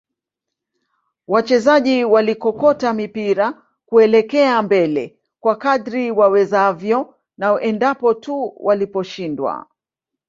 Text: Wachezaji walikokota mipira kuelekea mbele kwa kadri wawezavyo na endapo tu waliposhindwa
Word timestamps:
Wachezaji 1.27 2.03
walikokota 2.05 2.93
mipira 2.93 3.61
kuelekea 3.85 4.61
mbele 4.61 5.19
kwa 5.39 5.55
kadri 5.55 6.11
wawezavyo 6.11 7.15
na 7.37 7.61
endapo 7.61 8.13
tu 8.13 8.53
waliposhindwa 8.57 9.67